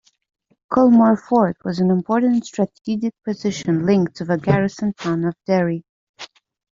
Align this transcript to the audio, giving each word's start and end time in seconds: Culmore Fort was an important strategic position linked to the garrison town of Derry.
Culmore 0.73 1.15
Fort 1.19 1.57
was 1.63 1.77
an 1.79 1.91
important 1.91 2.43
strategic 2.47 3.13
position 3.23 3.85
linked 3.85 4.15
to 4.15 4.25
the 4.25 4.39
garrison 4.39 4.93
town 4.93 5.25
of 5.25 5.35
Derry. 5.45 5.85